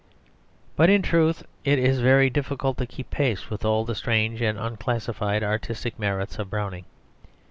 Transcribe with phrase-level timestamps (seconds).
[0.75, 4.57] But in truth it is very difficult to keep pace with all the strange and
[4.57, 6.85] unclassified artistic merits of Browning.